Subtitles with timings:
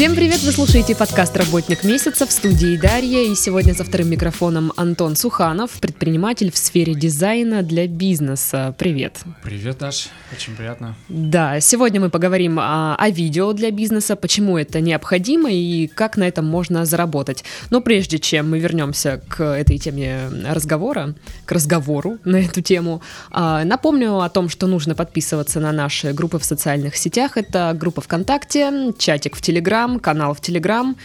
[0.00, 0.40] Всем привет!
[0.40, 3.30] Вы слушаете подкаст «Работник месяца» в студии Дарья.
[3.30, 8.74] И сегодня за вторым микрофоном Антон Суханов, предприниматель в сфере дизайна для бизнеса.
[8.78, 9.18] Привет!
[9.44, 10.08] Привет, Даш.
[10.32, 10.96] Очень приятно.
[11.10, 16.26] Да, сегодня мы поговорим о, о видео для бизнеса, почему это необходимо и как на
[16.26, 17.44] этом можно заработать.
[17.68, 21.14] Но прежде чем мы вернемся к этой теме разговора,
[21.44, 26.38] к разговору на эту тему, а, напомню о том, что нужно подписываться на наши группы
[26.38, 27.36] в социальных сетях.
[27.36, 30.96] Это группа ВКонтакте, чатик в Телеграм, Телеграм, канал в Телеграм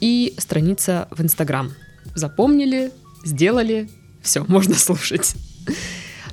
[0.00, 1.72] и страница в Инстаграм.
[2.14, 2.90] Запомнили,
[3.24, 3.88] сделали,
[4.22, 5.34] все, можно слушать.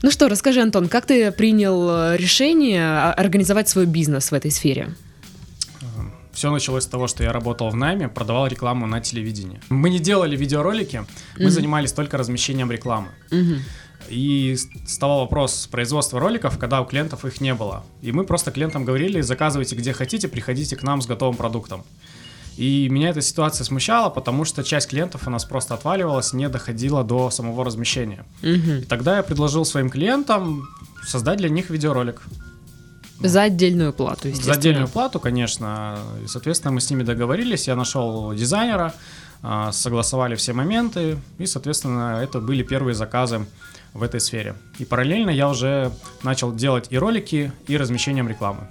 [0.01, 4.95] Ну что, расскажи, Антон, как ты принял решение организовать свой бизнес в этой сфере?
[6.33, 9.59] Все началось с того, что я работал в найме, продавал рекламу на телевидении.
[9.69, 11.03] Мы не делали видеоролики,
[11.37, 11.49] мы mm-hmm.
[11.49, 13.09] занимались только размещением рекламы.
[13.31, 13.59] Mm-hmm.
[14.09, 17.83] И вставал вопрос производства роликов, когда у клиентов их не было.
[18.01, 21.83] И мы просто клиентам говорили, заказывайте где хотите, приходите к нам с готовым продуктом.
[22.57, 27.03] И меня эта ситуация смущала, потому что часть клиентов у нас просто отваливалась, не доходила
[27.03, 28.25] до самого размещения.
[28.43, 28.71] Угу.
[28.81, 30.67] И тогда я предложил своим клиентам
[31.03, 32.21] создать для них видеоролик.
[33.19, 34.53] За отдельную плату, естественно.
[34.53, 35.99] За отдельную плату, конечно.
[36.23, 38.93] И, соответственно, мы с ними договорились, я нашел дизайнера,
[39.43, 43.45] а, согласовали все моменты, и, соответственно, это были первые заказы
[43.93, 44.55] в этой сфере.
[44.79, 45.91] И параллельно я уже
[46.23, 48.67] начал делать и ролики, и размещением рекламы.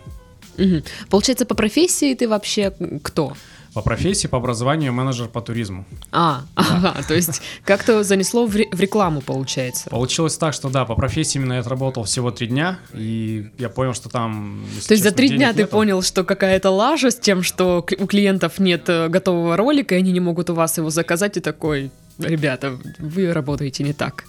[0.59, 0.83] Угу.
[1.09, 3.35] Получается, по профессии ты вообще кто?
[3.73, 5.85] По профессии, по образованию менеджер по туризму.
[6.11, 6.63] А, да.
[6.93, 9.89] ага, то есть как-то занесло в, в рекламу, получается.
[9.91, 13.95] Получилось так, что да, по профессии именно я отработал всего три дня, и я понял,
[13.95, 14.65] что там...
[14.89, 18.59] То есть за три дня ты понял, что какая-то лажа с тем, что у клиентов
[18.59, 22.77] нет э, готового ролика, и они не могут у вас его заказать, и такой, ребята,
[22.99, 24.25] вы работаете не так.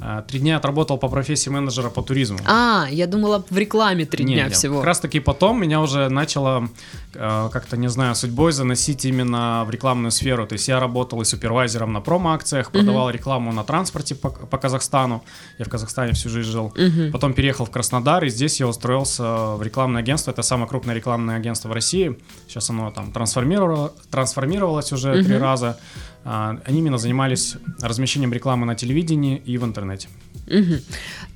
[0.00, 2.38] А, три дня отработал по профессии менеджера по туризму.
[2.46, 4.78] А, я думала в рекламе три дня нет, всего.
[4.78, 6.68] Как раз таки потом меня уже начало
[7.14, 10.46] э, как-то, не знаю, судьбой заносить именно в рекламную сферу.
[10.46, 14.58] То есть я работал и супервайзером на промо-акциях, продавал uh рекламу на транспорте по, по
[14.58, 15.22] Казахстану.
[15.58, 16.72] Я в Казахстане всю жизнь жил.
[16.76, 20.32] uh Потом переехал в Краснодар, и здесь я устроился в рекламное агентство.
[20.32, 22.18] Это самое крупное рекламное агентство в России.
[22.48, 25.78] Сейчас оно там трансформировало, трансформировалось уже uh три раза.
[26.24, 30.08] А, они именно занимались размещением рекламы на телевидении и в интернете.
[30.46, 30.80] Угу.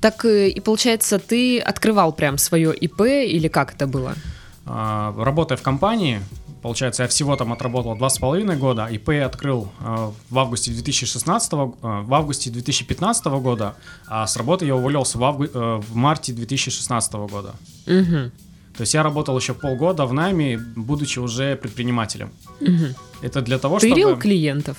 [0.01, 4.15] Так э, и получается, ты открывал прям свое ИП или как это было?
[4.65, 6.21] А, работая в компании,
[6.61, 10.71] получается, я всего там отработал два с половиной года, ИП я открыл а, в августе
[10.71, 13.75] 2016, в августе 2015 года,
[14.07, 15.45] а с работы я уволился в, авгу...
[15.45, 17.55] Э, в марте 2016 года.
[17.87, 18.31] Угу.
[18.79, 22.29] То есть я работал еще полгода в найме, будучи уже предпринимателем.
[22.61, 22.95] Угу.
[23.21, 24.21] Это для того, Тырил чтобы...
[24.21, 24.77] клиентов?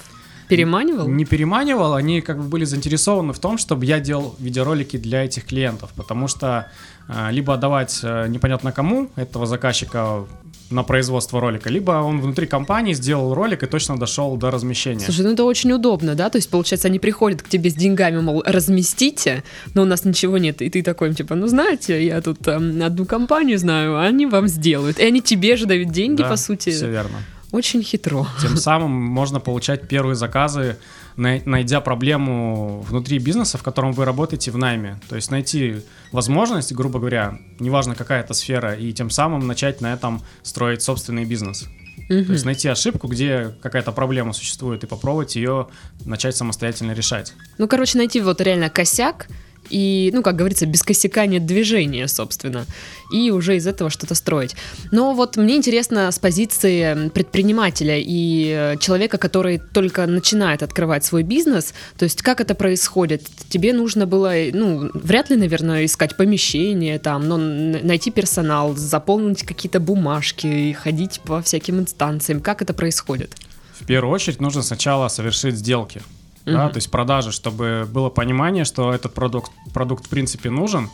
[0.48, 1.06] Переманивал?
[1.06, 5.44] Не переманивал, они как бы были заинтересованы в том, чтобы я делал видеоролики для этих
[5.44, 6.70] клиентов, потому что
[7.08, 10.24] э, либо отдавать э, непонятно кому этого заказчика
[10.70, 15.04] на производство ролика, либо он внутри компании сделал ролик и точно дошел до размещения.
[15.04, 16.31] Слушай, ну это очень удобно, да?
[16.31, 19.42] То есть, получается, они приходят к тебе с деньгами, мол, разместите,
[19.75, 20.62] но у нас ничего нет.
[20.62, 24.98] И ты такой, типа, ну знаете, я тут э, одну компанию знаю, они вам сделают.
[24.98, 26.70] И они тебе же дают деньги, да, по сути.
[26.70, 27.19] все верно.
[27.53, 28.26] Очень хитро.
[28.41, 30.76] Тем самым можно получать первые заказы,
[31.16, 35.00] найдя проблему внутри бизнеса, в котором вы работаете в найме.
[35.09, 35.82] То есть найти
[36.12, 41.25] возможность, грубо говоря, неважно какая это сфера, и тем самым начать на этом строить собственный
[41.25, 41.69] бизнес.
[42.09, 42.25] Угу.
[42.25, 45.69] То есть найти ошибку, где какая-то проблема существует, и попробовать ее
[46.04, 47.34] начать самостоятельно решать.
[47.59, 49.28] Ну, короче, найти вот реально косяк,
[49.70, 52.66] и, ну, как говорится, без косяка нет движения, собственно,
[53.12, 54.56] и уже из этого что-то строить.
[54.91, 61.22] Но вот мне интересно с позиции предпринимателя и э, человека, который только начинает открывать свой
[61.22, 63.22] бизнес, то есть как это происходит?
[63.48, 69.80] Тебе нужно было, ну, вряд ли, наверное, искать помещение там, но найти персонал, заполнить какие-то
[69.80, 72.41] бумажки и ходить по всяким инстанциям.
[72.41, 73.34] Как это происходит?
[73.80, 76.03] В первую очередь нужно сначала совершить сделки
[76.50, 76.66] mm-hmm.
[76.66, 80.91] да, то есть продажи, чтобы было понимание, что этот продукт, продукт в принципе нужен,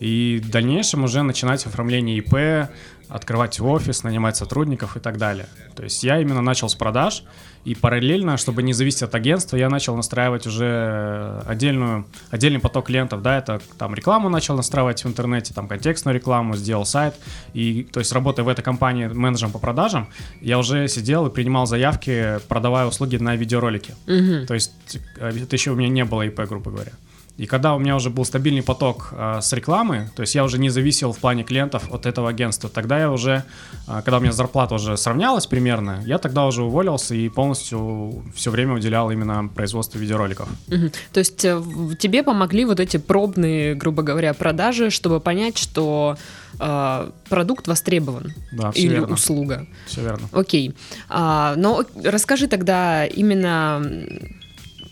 [0.00, 2.70] и в дальнейшем уже начинать оформление ИП,
[3.08, 5.48] открывать офис, нанимать сотрудников и так далее.
[5.74, 7.24] То есть я именно начал с продаж,
[7.68, 13.20] и параллельно, чтобы не зависеть от агентства, я начал настраивать уже отдельную, отдельный поток клиентов,
[13.20, 17.14] да, это там рекламу начал настраивать в интернете, там контекстную рекламу, сделал сайт,
[17.52, 20.08] и то есть работая в этой компании менеджером по продажам,
[20.40, 23.94] я уже сидел и принимал заявки, продавая услуги на видеоролики.
[24.06, 24.46] Угу.
[24.46, 24.72] То есть
[25.16, 26.92] э, это еще у меня не было ИП, грубо говоря.
[27.38, 30.58] И когда у меня уже был стабильный поток э, с рекламы, то есть я уже
[30.58, 33.44] не зависел в плане клиентов от этого агентства, тогда я уже,
[33.86, 38.50] э, когда у меня зарплата уже сравнялась примерно, я тогда уже уволился и полностью все
[38.50, 40.48] время уделял именно производству видеороликов.
[40.66, 40.90] Угу.
[41.12, 41.62] То есть э,
[41.96, 46.16] тебе помогли вот эти пробные, грубо говоря, продажи, чтобы понять, что
[46.58, 49.14] э, продукт востребован да, или верно.
[49.14, 49.66] услуга.
[49.86, 50.28] Все верно.
[50.32, 50.74] Окей.
[51.08, 53.80] А, но расскажи тогда именно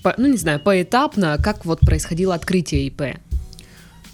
[0.07, 3.19] по, ну не знаю, поэтапно, как вот происходило открытие ИП?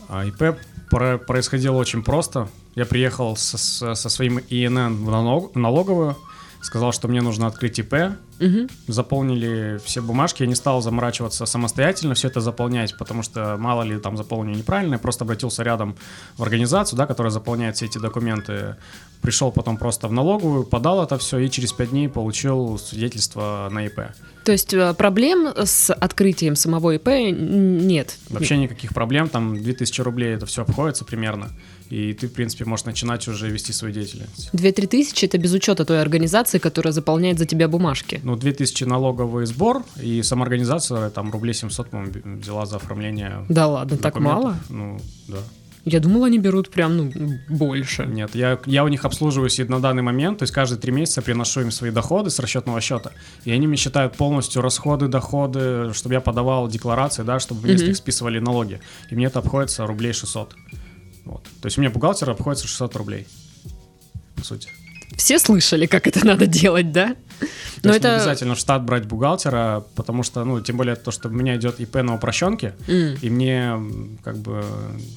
[0.08, 0.58] А, ИП
[0.88, 2.48] про- происходило очень просто.
[2.74, 3.58] Я приехал со,
[3.94, 6.16] со своим ИНН в, налог, в налоговую,
[6.62, 8.68] сказал, что мне нужно открыть ИП, угу.
[8.88, 13.98] заполнили все бумажки, я не стал заморачиваться самостоятельно все это заполнять, потому что мало ли
[13.98, 15.96] там заполню неправильно, я просто обратился рядом
[16.36, 18.76] в организацию, да, которая заполняет все эти документы,
[19.20, 23.86] пришел потом просто в налоговую, подал это все и через пять дней получил свидетельство на
[23.86, 24.00] ИП.
[24.44, 28.16] То есть э, проблем с открытием самого ИП нет?
[28.28, 31.50] Вообще никаких проблем, там 2000 рублей это все обходится примерно
[31.92, 34.48] и ты, в принципе, можешь начинать уже вести свою деятельность.
[34.54, 38.18] 2-3 тысячи— это без учета той организации, которая заполняет за тебя бумажки?
[38.24, 43.66] Ну, 2000 налоговый сбор, и сама организация, там, рублей 700, по-моему, взяла за оформление Да
[43.66, 44.56] ладно, так мало?
[44.70, 44.98] Ну,
[45.28, 45.38] да.
[45.84, 47.12] Я думал, они берут прям, ну,
[47.50, 48.06] больше.
[48.06, 51.60] Нет, я, я у них обслуживаюсь на данный момент, то есть каждые три месяца приношу
[51.60, 53.10] им свои доходы с расчетного счета,
[53.44, 57.90] и они мне считают полностью расходы, доходы, чтобы я подавал декларации, да, чтобы вместе mm-hmm.
[57.90, 58.80] их списывали налоги.
[59.10, 60.54] И мне это обходится рублей 600.
[61.24, 61.44] Вот.
[61.60, 63.26] То есть у меня бухгалтер обходится 600 рублей,
[64.36, 64.70] по сути.
[65.16, 67.16] Все слышали, как это надо делать, да?
[67.82, 68.08] То Но есть это...
[68.10, 71.56] не обязательно в штат брать бухгалтера, потому что, ну, тем более то, что у меня
[71.56, 73.18] идет ИП на упрощенке, mm.
[73.20, 74.64] и мне, как бы,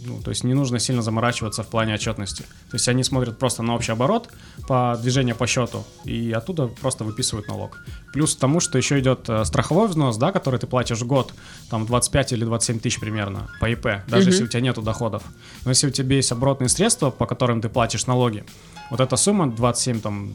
[0.05, 2.41] ну, то есть не нужно сильно заморачиваться в плане отчетности.
[2.41, 4.29] То есть они смотрят просто на общий оборот
[4.67, 7.77] по движению по счету, и оттуда просто выписывают налог.
[8.13, 11.33] Плюс к тому, что еще идет э, страховой взнос, да, который ты платишь год,
[11.69, 14.31] там 25 или 27 тысяч примерно по ИП, даже mm-hmm.
[14.31, 15.23] если у тебя нету доходов.
[15.65, 18.43] Но если у тебя есть оборотные средства, по которым ты платишь налоги,
[18.89, 20.33] вот эта сумма 27 там,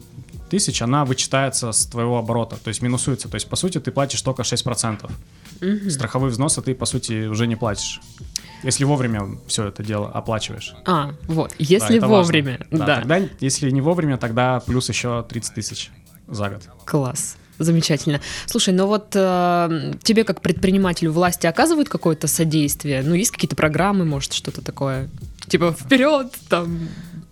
[0.49, 3.29] тысяч, она вычитается с твоего оборота, то есть минусуется.
[3.29, 5.09] То есть, по сути, ты платишь только 6%.
[5.61, 5.89] Угу.
[5.89, 8.01] Страховые взносы ты, по сути, уже не платишь.
[8.63, 10.73] Если вовремя все это дело оплачиваешь.
[10.85, 11.55] А, вот.
[11.57, 12.59] Если да, вовремя.
[12.69, 12.95] Да, да.
[12.97, 15.91] Тогда, если не вовремя, тогда плюс еще 30 тысяч
[16.27, 16.63] за год.
[16.85, 17.37] Класс.
[17.57, 18.21] Замечательно.
[18.47, 23.03] Слушай, ну вот э, тебе как предпринимателю власти оказывают какое-то содействие?
[23.03, 25.09] Ну, есть какие-то программы, может, что-то такое?
[25.47, 26.87] Типа вперед, там,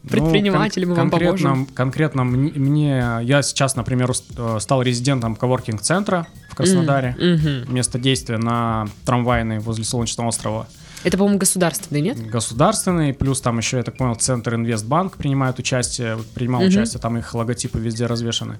[0.09, 1.65] предприниматели, ну, кон- мы вам конкретно, поможем.
[1.73, 7.15] Конкретно мне, я сейчас, например, э, стал резидентом коворкинг-центра в Краснодаре.
[7.19, 7.71] Mm-hmm.
[7.71, 10.67] Место действия на трамвайной возле Солнечного острова.
[11.03, 12.17] Это, по-моему, государственный, нет?
[12.27, 16.67] Государственный, плюс там еще, я так понял, Центр Инвестбанк принимает участие, принимал mm-hmm.
[16.67, 18.59] участие, там их логотипы везде развешаны.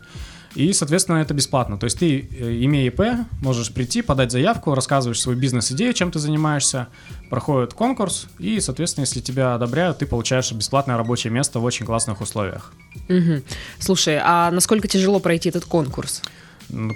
[0.56, 1.78] И, соответственно, это бесплатно.
[1.78, 3.02] То есть ты, э, имея ИП,
[3.42, 6.88] можешь прийти, подать заявку, рассказываешь свою бизнес-идею, чем ты занимаешься,
[7.30, 12.22] проходит конкурс, и, соответственно, если тебя одобряют, ты получаешь бесплатное рабочее место в очень классных
[12.22, 12.74] условиях.
[13.10, 13.44] Угу.
[13.80, 16.22] Слушай, а насколько тяжело пройти этот конкурс?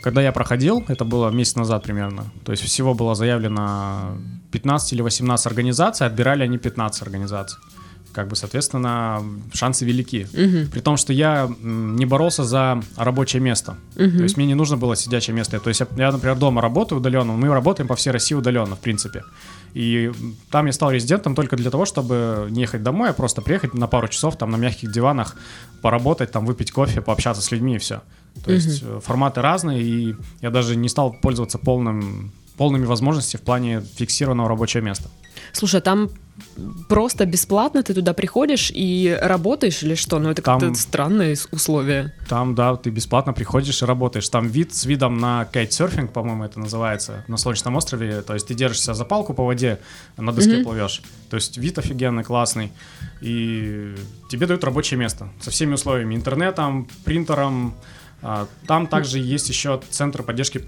[0.02, 4.18] Когда я проходил, это было месяц назад примерно, то есть всего было заявлено
[4.52, 7.60] 15 или 18 организаций, отбирали они 15 организаций
[8.14, 9.24] как бы, соответственно,
[9.54, 10.28] шансы велики.
[10.32, 10.72] Угу.
[10.72, 13.76] При том, что я не боролся за рабочее место.
[13.96, 14.12] Угу.
[14.12, 15.60] То есть мне не нужно было сидячее место.
[15.60, 19.24] То есть я, например, дома работаю удаленно, мы работаем по всей России удаленно, в принципе.
[19.74, 20.12] И
[20.52, 23.88] там я стал резидентом только для того, чтобы не ехать домой, а просто приехать на
[23.88, 25.36] пару часов там на мягких диванах,
[25.82, 28.02] поработать, там выпить кофе, пообщаться с людьми и все.
[28.36, 28.52] То угу.
[28.52, 33.82] есть э, форматы разные, и я даже не стал пользоваться полным, полными возможностями в плане
[33.96, 35.10] фиксированного рабочего места.
[35.52, 36.10] Слушай, а там
[36.88, 40.20] просто бесплатно ты туда приходишь и работаешь или что?
[40.20, 42.14] Ну, это там, как-то странные условия.
[42.30, 44.28] Там, да, ты бесплатно приходишь и работаешь.
[44.30, 48.22] Там вид с видом на кейтсерфинг, по-моему, это называется, на Солнечном острове.
[48.22, 49.80] То есть ты держишься за палку по воде,
[50.18, 50.64] на доске mm-hmm.
[50.64, 51.02] плывешь.
[51.30, 52.72] То есть вид офигенный, классный.
[53.22, 53.96] И
[54.30, 56.16] тебе дают рабочее место со всеми условиями.
[56.16, 57.74] Интернетом, принтером.
[58.22, 60.66] А, там также есть еще центр поддержки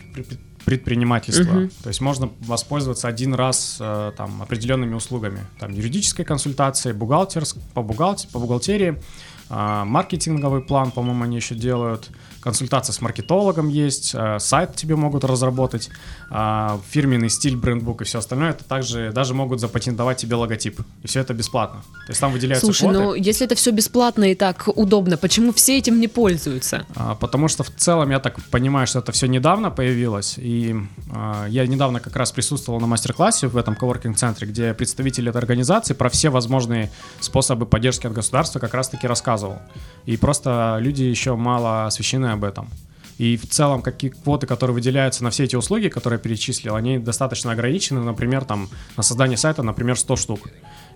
[0.65, 1.57] предпринимательства.
[1.57, 1.69] Угу.
[1.83, 7.83] То есть можно воспользоваться один раз э, там определенными услугами, там юридической консультации, бухгалтерск, по,
[7.83, 9.01] бухгалтер, по бухгалтерии,
[9.49, 12.09] э, маркетинговый план, по-моему, они еще делают
[12.45, 15.89] консультация с маркетологом есть, э, сайт тебе могут разработать,
[16.29, 18.51] э, фирменный стиль, брендбук и все остальное.
[18.51, 20.79] Это также даже могут запатентовать тебе логотип.
[21.01, 21.81] И все это бесплатно.
[22.05, 22.99] То есть там выделяются Слушай, квоты.
[22.99, 26.85] ну если это все бесплатно и так удобно, почему все этим не пользуются?
[26.95, 30.35] А, потому что в целом я так понимаю, что это все недавно появилось.
[30.37, 30.75] И
[31.11, 35.95] а, я недавно как раз присутствовал на мастер-классе в этом коворкинг-центре, где представители этой организации
[35.95, 39.57] про все возможные способы поддержки от государства как раз-таки рассказывал.
[40.05, 42.69] И просто люди еще мало освещены об этом.
[43.17, 46.99] И в целом, какие квоты, которые выделяются на все эти услуги, которые я перечислил, они
[46.99, 48.01] достаточно ограничены.
[48.01, 50.49] Например, там на создание сайта, например, 100 штук.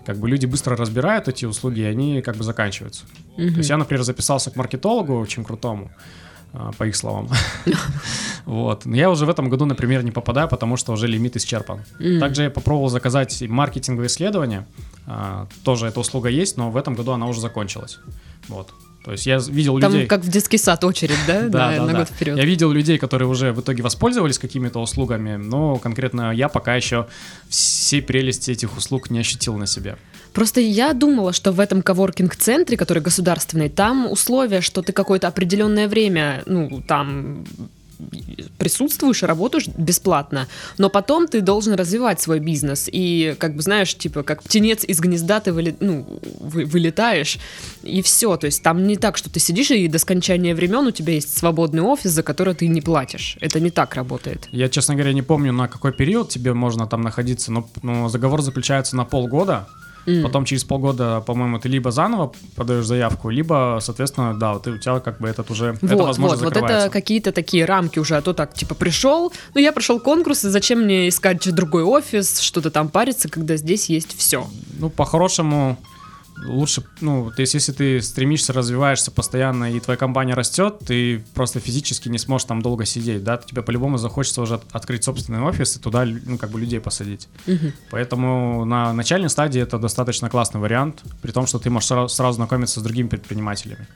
[0.04, 3.04] Как бы люди быстро разбирают эти услуги, и они как бы заканчиваются.
[3.36, 5.90] То есть я, например, записался к маркетологу очень крутому,
[6.52, 7.28] а, по их словам.
[8.46, 8.86] Вот.
[8.86, 11.80] Но я уже в этом году, например, не попадаю, потому что уже лимит исчерпан.
[12.18, 14.66] Также я попробовал заказать маркетинговые исследования.
[15.06, 18.00] А, Тоже эта услуга есть, но в этом году она уже закончилась.
[18.48, 18.72] Вот.
[19.04, 20.06] То есть я видел Там людей...
[20.06, 21.42] как в детский сад очередь, да?
[21.48, 21.98] Да, на, да, на да.
[22.00, 22.36] год вперед.
[22.36, 27.06] Я видел людей, которые уже в итоге воспользовались какими-то услугами, но конкретно я пока еще
[27.48, 29.96] всей прелести этих услуг не ощутил на себе.
[30.34, 35.88] Просто я думала, что в этом коворкинг-центре, который государственный, там условия, что ты какое-то определенное
[35.88, 37.44] время, ну, там
[38.58, 42.88] присутствуешь работаешь бесплатно, но потом ты должен развивать свой бизнес.
[42.90, 46.06] И, как бы, знаешь, типа, как птенец из гнезда ты выли- ну,
[46.40, 47.38] вы- вылетаешь,
[47.82, 48.36] и все.
[48.36, 51.36] То есть там не так, что ты сидишь, и до скончания времен у тебя есть
[51.36, 53.36] свободный офис, за который ты не платишь.
[53.40, 54.48] Это не так работает.
[54.52, 58.42] Я, честно говоря, не помню, на какой период тебе можно там находиться, но, но заговор
[58.42, 59.68] заключается на полгода.
[60.06, 60.22] М.
[60.22, 64.78] Потом через полгода, по-моему, ты либо заново подаешь заявку, либо, соответственно, да, вот ты, у
[64.78, 66.86] тебя как бы этот уже, это Вот, возможность вот, вот закрывается.
[66.86, 70.48] это какие-то такие рамки уже, а то так, типа, пришел, ну, я прошел конкурс, и
[70.48, 74.46] зачем мне искать другой офис, что-то там париться, когда здесь есть все.
[74.78, 75.76] Ну, по-хорошему,
[76.46, 81.60] лучше, ну, то есть, если ты стремишься, развиваешься постоянно, и твоя компания растет, ты просто
[81.60, 85.76] физически не сможешь там долго сидеть, да, тебе по-любому захочется уже от- открыть собственный офис
[85.76, 87.28] и туда, ну, как бы людей посадить.
[87.90, 92.80] Поэтому на начальной стадии это достаточно классный вариант, при том, что ты можешь сразу знакомиться
[92.80, 93.86] с другими предпринимателями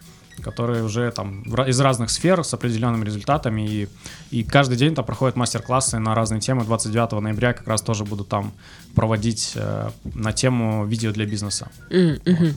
[0.42, 3.88] которые уже там из разных сфер с определенными результатами и,
[4.30, 6.64] и каждый день там проходят мастер-классы на разные темы.
[6.64, 8.52] 29 ноября как раз тоже буду там
[8.94, 11.68] проводить э, на тему видео для бизнеса.
[11.90, 12.54] М, мгм.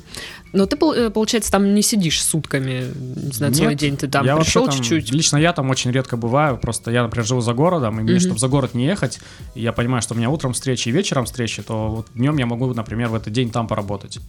[0.53, 4.25] Но ты, э, получается, там не сидишь сутками, не знаю, целый Нет, день, ты там
[4.25, 5.12] я пришел там- чуть-чуть.
[5.12, 6.57] Лично я там очень редко бываю.
[6.57, 8.19] Просто я, например, живу за городом, и мне, Мгм.
[8.22, 9.19] чтобы за город не ехать,
[9.55, 12.74] я понимаю, что у меня утром встречи и вечером встречи, то вот днем я могу,
[12.74, 14.19] например, в этот день там поработать.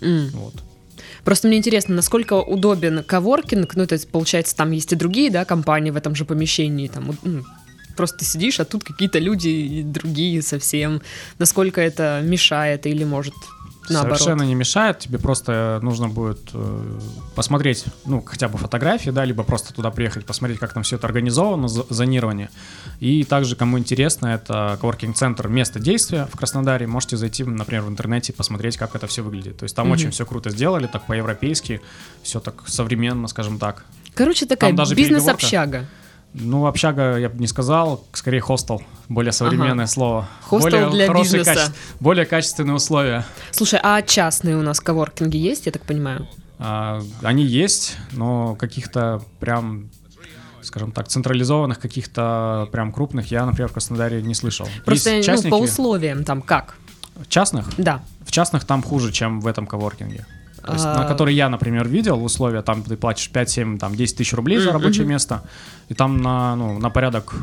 [0.00, 0.28] М.
[0.34, 0.54] Вот.
[1.24, 5.44] Просто мне интересно, насколько удобен коворкинг, ну, то есть, получается, там есть и другие, да,
[5.44, 7.44] компании в этом же помещении, там, ну,
[7.96, 11.02] просто ты сидишь, а тут какие-то люди другие совсем.
[11.38, 13.34] Насколько это мешает или может
[13.88, 14.18] наоборот?
[14.18, 16.98] Совершенно не мешает, тебе просто нужно будет э,
[17.34, 21.06] посмотреть, ну, хотя бы фотографии, да, либо просто туда приехать, посмотреть, как там все это
[21.06, 22.50] организовано, зонирование.
[23.00, 26.86] И также, кому интересно, это коворкинг-центр «Место действия» в Краснодаре.
[26.86, 29.58] Можете зайти, например, в интернете и посмотреть, как это все выглядит.
[29.58, 29.92] То есть там Мгм.
[29.94, 31.80] очень все круто сделали, так по-европейски,
[32.22, 33.84] все так современно, скажем так.
[34.14, 35.86] Короче, такая бизнес-общага.
[36.38, 40.28] Ну, общага, я бы не сказал, скорее хостел, более современное слово.
[40.42, 41.50] Хостел более для бизнеса.
[41.52, 43.24] каче- более качественные условия.
[43.52, 46.28] Слушай, а частные у нас коворкинги есть, я так понимаю?
[46.58, 49.88] А, Они есть, но каких-то прям,
[50.62, 54.68] скажем так, централизованных, каких-то прям крупных я, например, в Краснодаре не слышал.
[54.84, 56.76] Просто, Есть ну, частники, по условиям там как?
[57.28, 58.02] частных, Да.
[58.26, 60.26] в частных там хуже, чем в этом коворкинге.
[60.66, 60.98] То есть, А.
[60.98, 64.72] на который я, например, видел условия, там ты платишь 5-7, там 10 тысяч рублей за
[64.72, 65.12] рабочее мгм.
[65.12, 65.42] место,
[65.88, 67.34] и там на, ну, на порядок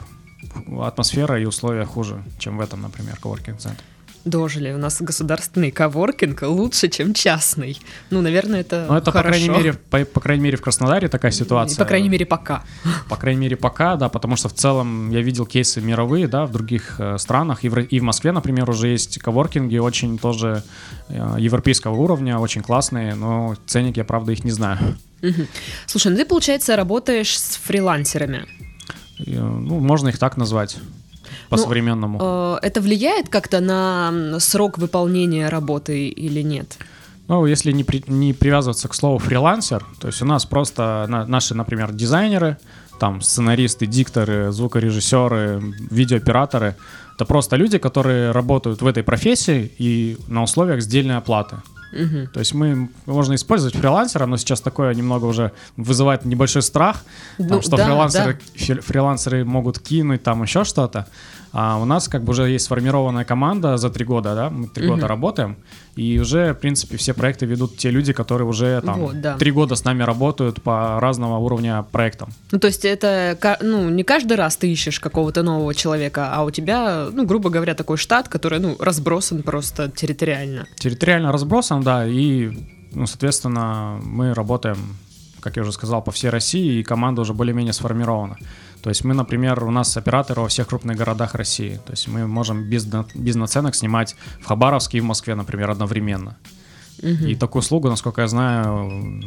[0.82, 3.86] атмосфера и условия хуже, чем в этом, например, коворкинг-центре.
[4.26, 4.72] Дожили.
[4.72, 7.80] У нас государственный коворкинг лучше, чем частный.
[8.10, 9.30] Ну, наверное, это Но это, по хорошо.
[9.30, 11.78] крайней мере, по, по крайней мере, в Краснодаре такая И, ситуация.
[11.78, 12.64] По крайней мере, пока.
[13.10, 16.52] По крайней мере, пока, да, потому что в целом я видел кейсы мировые, да, в
[16.52, 20.64] других э, странах, и в, и в Москве, например, уже есть коворкинги очень тоже
[21.10, 24.80] э, европейского уровня, очень классные, но ценник я, правда, их не знаю.
[25.86, 28.46] Слушай, ну ты, получается, работаешь с фрилансерами.
[29.20, 30.78] И, э, ну, можно их так назвать
[31.58, 32.20] по-современному.
[32.22, 36.78] Э, Это влияет как-то на срок выполнения работы или нет?
[37.28, 41.26] Ну, если не, при- не привязываться к слову фрилансер, то есть у нас просто на-
[41.26, 42.58] наши, например, дизайнеры,
[43.00, 46.76] там сценаристы, дикторы, звукорежиссеры, видеооператоры,
[47.16, 51.56] это просто люди, которые работают в этой профессии и на условиях сдельной оплаты.
[51.94, 52.28] Мгм.
[52.34, 57.04] То есть мы можно использовать фрилансера, но сейчас такое немного уже вызывает небольшой страх,
[57.38, 58.40] там, Ну, что да, фрилансеры, да.
[58.66, 61.06] фри- фрилансеры могут кинуть там еще что-то.
[61.56, 64.86] А у нас как бы уже есть сформированная команда за три года, да, мы три
[64.88, 64.96] Мгм.
[64.96, 65.56] года работаем,
[65.96, 69.38] и уже, в принципе, все проекты ведут те люди, которые уже там Вот, да.
[69.38, 72.30] три года с нами работают по разного уровня проектам.
[72.52, 76.50] Ну, то есть это, ну, не каждый раз ты ищешь какого-то нового человека, а у
[76.50, 80.66] тебя, ну, грубо говоря, такой штат, который, ну, разбросан просто территориально.
[80.76, 82.50] Территориально разбросан, да, и,
[82.94, 84.78] ну, соответственно, мы работаем,
[85.40, 88.38] как я уже сказал, по всей России, и команда уже более-менее сформирована.
[88.84, 91.80] То есть мы, например, у нас операторы во всех крупных городах России.
[91.86, 92.86] То есть мы можем без,
[93.16, 96.36] без наценок снимать в Хабаровске и в Москве, например, одновременно.
[97.02, 97.28] Мгм.
[97.28, 99.24] И такую услугу, насколько я знаю,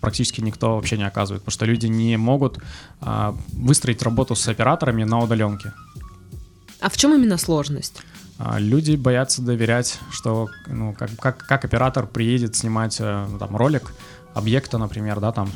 [0.00, 2.58] практически никто вообще не оказывает, потому что люди не могут
[3.00, 5.72] а, выстроить работу с операторами на удаленке.
[6.80, 8.02] А в чем именно сложность?
[8.38, 13.94] А, люди боятся доверять, что ну, как, как, как оператор приедет снимать э, там, ролик
[14.34, 15.48] объекта, например, да, там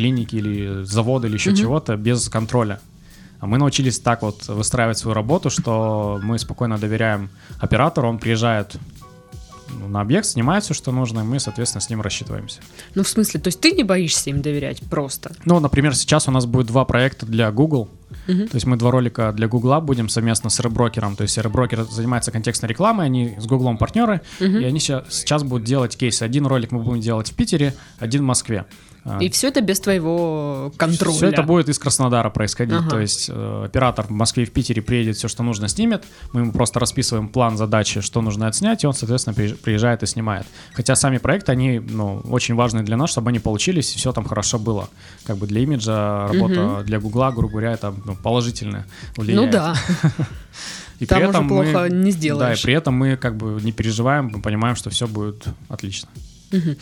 [0.00, 1.56] клиники или завода или еще mm-hmm.
[1.56, 2.80] чего-то без контроля.
[3.38, 7.28] А мы научились так вот выстраивать свою работу, что мы спокойно доверяем
[7.58, 8.76] оператору, он приезжает
[9.88, 12.60] на объект, снимает все, что нужно, и мы, соответственно, с ним рассчитываемся.
[12.94, 15.32] Ну, в смысле, то есть ты не боишься им доверять просто?
[15.44, 17.88] Ну, например, сейчас у нас будет два проекта для Google.
[18.26, 18.48] Uh-huh.
[18.48, 21.14] То есть мы два ролика для Гугла будем совместно с реброкером.
[21.14, 24.62] То есть реброкер занимается контекстной рекламой, они с Гуглом партнеры, uh-huh.
[24.62, 26.22] и они сейчас будут делать кейсы.
[26.22, 28.64] Один ролик мы будем делать в Питере, один в Москве.
[29.04, 29.18] А.
[29.18, 31.16] И все это без твоего контроля.
[31.16, 32.78] Все это будет из Краснодара происходить.
[32.78, 32.90] Ага.
[32.90, 36.04] То есть э, оператор в Москве и в Питере приедет, все, что нужно, снимет.
[36.32, 40.46] Мы ему просто расписываем план задачи, что нужно отснять, и он, соответственно, приезжает и снимает.
[40.74, 44.24] Хотя сами проекты, они ну, очень важны для нас, чтобы они получились, и все там
[44.24, 44.88] хорошо было.
[45.24, 46.82] Как бы для имиджа работа угу.
[46.84, 49.46] для Гугла, грубо говоря, это ну, положительное влияет.
[49.46, 49.74] Ну да.
[50.98, 52.58] И Там при этом уже плохо мы, не сделаешь.
[52.58, 56.10] Да, и при этом мы как бы не переживаем, мы понимаем, что все будет отлично.
[56.52, 56.76] Угу.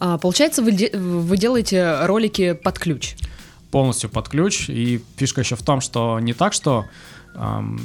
[0.00, 3.16] А, получается, вы, де- вы делаете ролики под ключ?
[3.70, 4.68] Полностью под ключ.
[4.70, 6.86] И фишка еще в том, что не так, что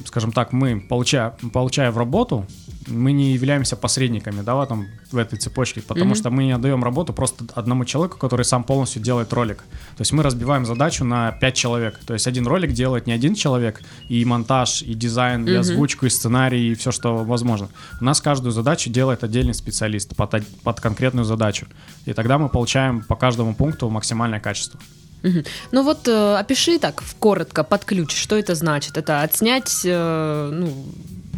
[0.06, 2.46] скажем так, мы, получая, получая в работу,
[2.88, 6.18] мы не являемся посредниками, да, в, этом, в этой цепочке, потому mm-hmm.
[6.18, 9.58] что мы не отдаем работу просто одному человеку, который сам полностью делает ролик.
[9.96, 12.00] То есть мы разбиваем задачу на 5 человек.
[12.06, 15.52] То есть один ролик делает не один человек, и монтаж, и дизайн, mm-hmm.
[15.52, 17.70] и озвучку, и сценарий, и все, что возможно.
[18.02, 21.68] У нас каждую задачу делает отдельный специалист под, под конкретную задачу.
[22.06, 24.80] И тогда мы получаем по каждому пункту максимальное качество.
[25.24, 25.44] Угу.
[25.72, 28.98] Ну вот э, опиши так коротко под ключ, что это значит?
[28.98, 30.74] Это отснять, э, ну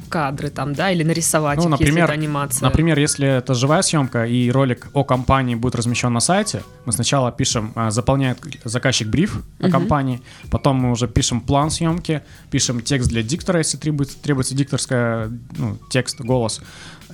[0.10, 2.66] кадры там, да, или нарисовать ну, их, например, если это анимация.
[2.66, 7.32] Например, если это живая съемка и ролик о компании будет размещен на сайте, мы сначала
[7.32, 13.10] пишем, э, заполняет заказчик бриф о компании, потом мы уже пишем план съемки, пишем текст
[13.10, 16.62] для диктора, если требуется, требуется дикторская, ну, текст, голос.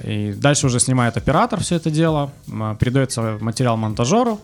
[0.04, 2.32] И дальше уже снимает оператор все это дело,
[2.80, 4.40] передается материал монтажеру,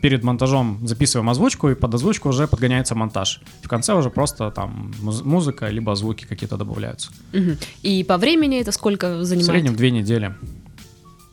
[0.00, 3.40] перед монтажом записываем озвучку, и под озвучку уже подгоняется монтаж.
[3.62, 7.10] В конце уже просто там музыка, либо звуки какие-то добавляются.
[7.32, 7.56] Угу.
[7.82, 9.48] И по времени это сколько занимает?
[9.48, 10.34] В среднем две недели.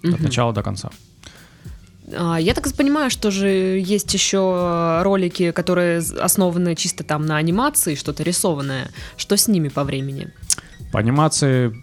[0.04, 0.16] Угу.
[0.16, 0.90] От начала до конца.
[2.16, 7.96] А, я так понимаю, что же есть еще ролики, которые основаны чисто там на анимации,
[7.96, 8.90] что-то рисованное.
[9.18, 10.34] Что с ними по времени?
[10.92, 11.74] По анимации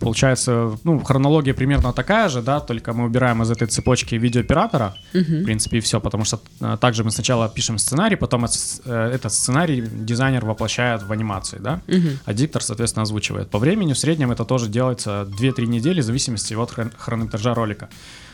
[0.00, 5.42] получается, ну, хронология примерно такая же, да, только мы убираем из этой цепочки видеооператора, uh-huh.
[5.42, 9.32] в принципе, и все, потому что а, также мы сначала пишем сценарий, потом э, этот
[9.32, 12.18] сценарий дизайнер воплощает в анимации, да, uh-huh.
[12.24, 13.50] а диктор, соответственно, озвучивает.
[13.50, 17.88] По времени в среднем это тоже делается 2-3 недели в зависимости от хронометража ролика.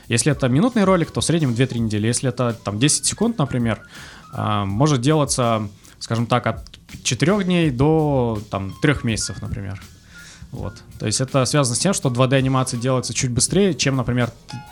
[0.08, 2.06] Если это минутный ролик, то в среднем 2-3 недели.
[2.06, 3.80] Если это там 10 секунд, например,
[4.32, 6.64] а, может делаться, скажем так, от
[7.02, 9.80] 4 дней до там 3 месяцев, например.
[10.50, 10.74] Вот.
[10.98, 14.30] То есть это связано с тем, что 2D анимация делается чуть быстрее, чем, например,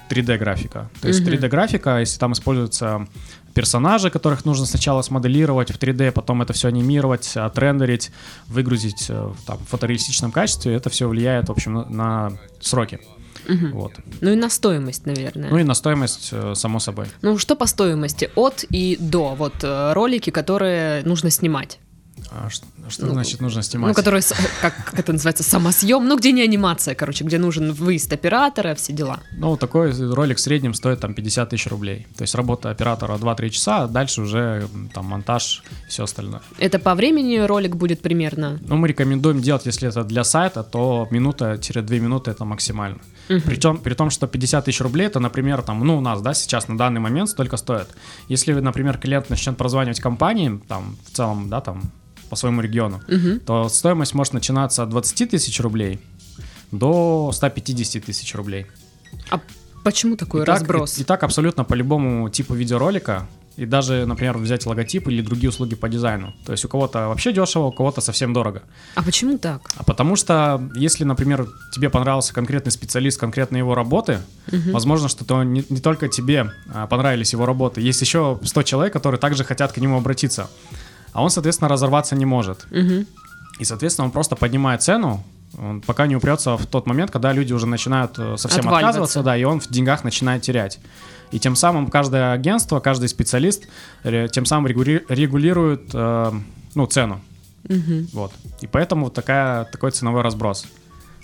[0.09, 0.89] 3D графика.
[1.01, 1.41] То есть mm-hmm.
[1.41, 3.07] 3D графика, если там используются
[3.53, 8.11] персонажи, которых нужно сначала смоделировать в 3D, потом это все анимировать, отрендерить,
[8.49, 13.01] выгрузить э, там, в фотореалистичном качестве, это все влияет, в общем, на, на сроки.
[13.49, 13.67] Угу.
[13.73, 13.93] Вот.
[14.21, 15.51] Ну и на стоимость, наверное.
[15.51, 17.07] Ну и на стоимость, э, само собой.
[17.23, 18.31] Ну что по стоимости?
[18.35, 19.35] От и до.
[19.35, 21.79] Вот э, ролики, которые нужно снимать.
[22.31, 23.89] А что, что ну, значит нужно снимать?
[23.89, 24.23] Ну, который,
[24.61, 28.93] как, как это называется, самосъем, ну, где не анимация, короче, где нужен выезд оператора, все
[28.93, 29.21] дела.
[29.33, 32.07] Ну, такой ролик в среднем стоит там 50 тысяч рублей.
[32.17, 36.41] То есть работа оператора 2-3 часа, а дальше уже там монтаж все остальное.
[36.59, 38.59] Это по времени ролик будет примерно?
[38.67, 42.99] Ну, мы рекомендуем делать, если это для сайта, то минута-две минуты это максимально.
[43.29, 43.41] Угу.
[43.45, 46.69] Причем, при том, что 50 тысяч рублей, это, например, там, ну, у нас, да, сейчас
[46.69, 47.89] на данный момент столько стоит.
[48.29, 51.83] Если, например, клиент начнет прозванивать компании, там, в целом, да, там,
[52.29, 53.41] по своему региону, угу.
[53.45, 56.01] то стоимость может начинаться от 20 тысяч рублей
[56.73, 58.67] до 150 тысяч рублей.
[59.31, 59.41] А
[59.85, 60.93] почему такой и разброс?
[60.93, 65.23] Так, и, и так абсолютно по любому типу видеоролика, и даже, например, взять логотип или
[65.23, 66.35] другие услуги по дизайну.
[66.45, 68.63] То есть у кого-то вообще дешево, у кого-то совсем дорого.
[68.95, 69.63] А почему так?
[69.77, 74.73] А потому что, если, например, тебе понравился конкретный специалист, конкретно его работы, угу.
[74.73, 78.93] возможно, что то не, не только тебе а, понравились его работы, есть еще 100 человек,
[78.93, 80.51] которые также хотят к нему обратиться
[81.17, 82.67] а он, соответственно, разорваться не может.
[82.71, 83.07] Угу.
[83.59, 85.25] И, соответственно, он просто поднимает цену,
[85.59, 89.37] он пока не упрется в тот момент, когда люди уже начинают э, совсем отказываться, да,
[89.37, 90.79] и он в деньгах начинает терять.
[91.33, 93.67] И тем самым каждое агентство, каждый специалист
[94.05, 96.33] тем самым регулирует э,
[96.75, 97.21] ну, цену.
[97.65, 98.09] Угу.
[98.13, 98.33] Вот.
[98.61, 100.67] И поэтому такая, такой ценовой разброс.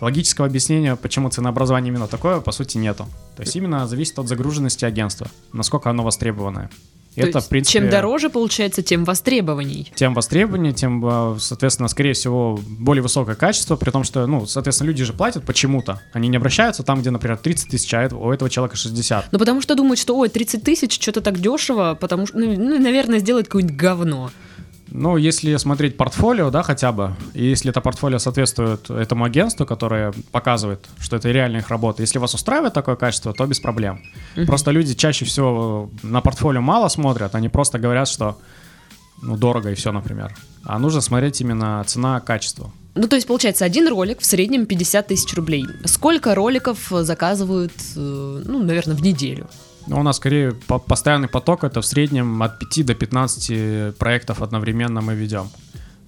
[0.00, 3.06] логического объяснения, почему ценообразование именно такое, по сути, нету.
[3.36, 6.70] То есть именно зависит от загруженности агентства, насколько оно востребованное.
[7.14, 9.92] То это, есть, в принципе, чем дороже получается, тем востребований.
[9.94, 14.88] Тем востребованнее, тем, э, соответственно, скорее всего, более высокое качество, при том, что, ну, соответственно,
[14.88, 16.00] люди же платят почему-то.
[16.12, 19.28] Они не обращаются там, где, например, 30 тысяч, а у этого человека 60.
[19.30, 22.78] Ну, потому что думают, что, ой, 30 тысяч, что-то так дешево, потому что, ну, ну
[22.78, 24.30] наверное, сделать какое-нибудь говно.
[25.02, 30.12] Ну, если смотреть портфолио, да, хотя бы, и если это портфолио соответствует этому агентству, которое
[30.30, 34.00] показывает, что это реальная их работа, если вас устраивает такое качество, то без проблем.
[34.36, 34.46] Uh-huh.
[34.46, 38.38] Просто люди чаще всего на портфолио мало смотрят, они просто говорят, что
[39.20, 40.36] ну, дорого и все, например.
[40.62, 42.70] А нужно смотреть именно цена-качество.
[42.94, 45.64] Ну, то есть, получается, один ролик в среднем 50 тысяч рублей.
[45.84, 49.48] Сколько роликов заказывают, э, ну, наверное, в неделю?
[49.86, 50.52] Ну, у нас скорее
[50.86, 55.48] постоянный поток, это в среднем от 5 до 15 проектов одновременно мы ведем.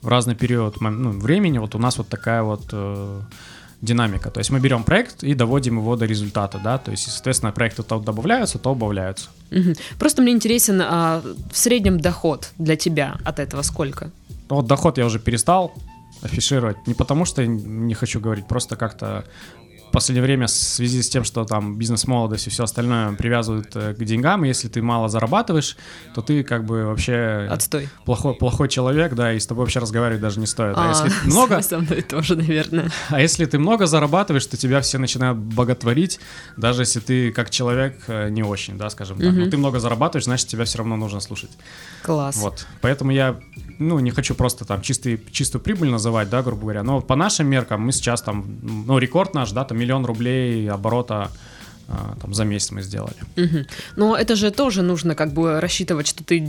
[0.03, 3.21] В разный период ну, времени вот у нас вот такая вот э,
[3.85, 4.31] динамика.
[4.31, 7.83] То есть мы берем проект и доводим его до результата, да, то есть, соответственно, проекты
[7.83, 9.29] то добавляются, то убавляются.
[9.51, 9.75] Угу.
[9.99, 14.11] Просто мне интересен а, в среднем доход для тебя от этого сколько?
[14.49, 15.73] Вот доход я уже перестал
[16.23, 16.77] афишировать.
[16.87, 19.25] Не потому что не хочу говорить, просто как-то
[19.95, 24.05] последнее время в связи с тем, что там бизнес-молодость и все остальное привязывают э, к
[24.05, 25.77] деньгам, если ты мало зарабатываешь,
[26.15, 27.49] то ты как бы вообще...
[27.51, 27.89] Отстой.
[28.05, 30.77] Плохой, плохой человек, да, и с тобой вообще разговаривать даже не стоит.
[30.77, 31.63] А, а если много...
[31.63, 32.91] Со мной тоже, наверное.
[33.09, 36.21] А если ты много зарабатываешь, то тебя все начинают боготворить,
[36.57, 39.29] даже если ты как человек э, не очень, да, скажем так.
[39.29, 39.37] Угу.
[39.37, 41.51] Но ты много зарабатываешь, значит, тебя все равно нужно слушать.
[42.03, 42.37] Класс.
[42.37, 42.67] Вот.
[42.81, 43.39] Поэтому я,
[43.79, 47.47] ну, не хочу просто там чистый, чистую прибыль называть, да, грубо говоря, но по нашим
[47.47, 51.31] меркам мы сейчас там, ну, рекорд наш, да, там миллион рублей оборота
[51.89, 53.17] а, там за месяц мы сделали.
[53.37, 53.67] Угу.
[53.97, 56.47] Но это же тоже нужно как бы рассчитывать, что ты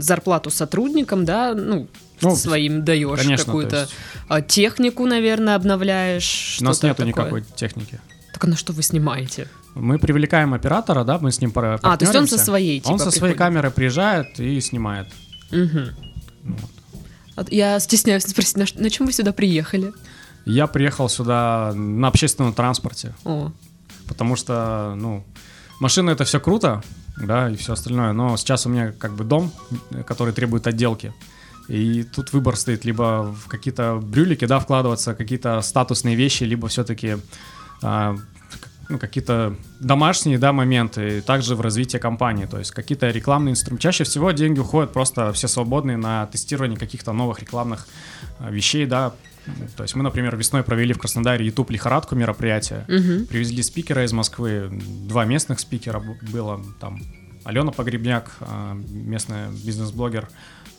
[0.00, 1.88] зарплату сотрудникам, да, ну,
[2.20, 3.94] ну своим даешь какую-то есть...
[4.28, 6.58] А, технику, наверное, обновляешь.
[6.60, 7.08] У нас нету такое.
[7.08, 8.00] никакой техники.
[8.32, 9.48] Так а на что вы снимаете?
[9.74, 11.78] Мы привлекаем оператора, да, мы с ним пара.
[11.82, 15.08] А, то есть он со своей, типа, Он со своей камеры приезжает и снимает.
[15.50, 16.54] Угу.
[17.36, 17.52] Вот.
[17.52, 19.92] Я стесняюсь спросить, на, на чем вы сюда приехали?
[20.46, 23.14] Я приехал сюда на общественном транспорте.
[23.24, 23.50] О.
[24.06, 25.24] Потому что, ну,
[25.80, 26.82] машина это все круто,
[27.20, 28.12] да, и все остальное.
[28.12, 29.52] Но сейчас у меня как бы дом,
[30.06, 31.12] который требует отделки.
[31.68, 37.16] И тут выбор стоит либо в какие-то брюлики, да, вкладываться, какие-то статусные вещи, либо все-таки
[37.82, 38.16] а,
[38.88, 43.82] ну, какие-то домашние да, моменты, и также в развитии компании, то есть какие-то рекламные инструменты.
[43.82, 47.88] Чаще всего деньги уходят просто все свободные на тестирование каких-то новых рекламных
[48.38, 49.12] а, вещей, да,
[49.76, 53.26] то есть мы, например, весной провели в Краснодаре YouTube лихорадку мероприятия, угу.
[53.26, 54.70] привезли спикера из Москвы,
[55.08, 57.00] два местных спикера было, там
[57.44, 60.28] Алена Погребняк, а, местная бизнес-блогер,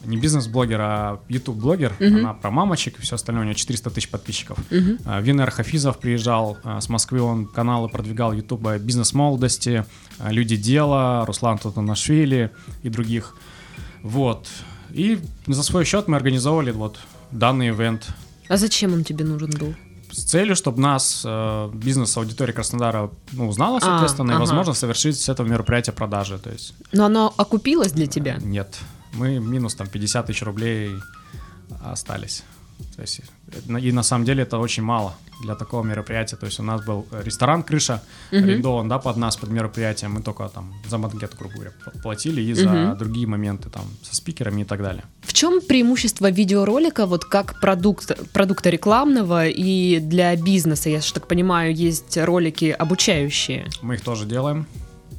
[0.06, 1.94] не бизнес-блогер, а YouTube-блогер.
[2.00, 2.20] Uh-huh.
[2.20, 3.44] Она про мамочек и все остальное.
[3.44, 4.60] У нее 400 тысяч подписчиков.
[4.70, 5.22] Uh-huh.
[5.22, 9.86] Винер Хафизов приезжал а, с Москвы, он каналы продвигал YouTube бизнес-молодости,
[10.20, 12.52] а, Люди дела, Руслан Тутанашвили
[12.84, 13.36] и других.
[14.04, 14.48] Вот.
[14.92, 17.00] И за свой счет мы организовали вот
[17.32, 18.08] данный ивент.
[18.50, 19.76] А зачем он тебе нужен был?
[20.10, 25.28] с целью, чтобы нас э, бизнес-аудитория Краснодара ну, узнала, соответственно, а, и, возможно, совершить с
[25.28, 26.40] этого мероприятия продажи.
[26.40, 26.74] То есть...
[26.94, 28.38] Но оно окупилось для тебя?
[28.38, 28.80] Нет
[29.18, 30.96] мы минус там 50 тысяч рублей
[31.84, 32.44] остались.
[32.96, 33.22] То есть,
[33.82, 36.36] и на самом деле это очень мало для такого мероприятия.
[36.36, 38.44] То есть у нас был ресторан «Крыша», uh-huh.
[38.44, 40.10] арендован, да, под нас, под мероприятие.
[40.10, 42.98] Мы только там за банкет, грубо говоря, платили и за uh-huh.
[42.98, 45.04] другие моменты там со спикерами и так далее.
[45.22, 50.90] В чем преимущество видеоролика вот как продукт, продукта рекламного и для бизнеса?
[50.90, 53.68] Я же так понимаю, есть ролики обучающие.
[53.82, 54.66] Мы их тоже делаем.